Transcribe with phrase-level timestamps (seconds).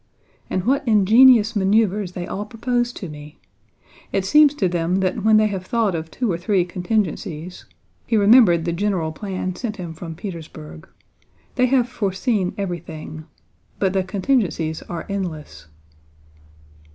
[0.49, 3.37] "And what ingenious maneuvers they all propose to me!
[4.11, 7.65] It seems to them that when they have thought of two or three contingencies"
[8.07, 10.87] (he remembered the general plan sent him from Petersburg)
[11.53, 13.25] "they have foreseen everything.
[13.77, 15.67] But the contingencies are endless."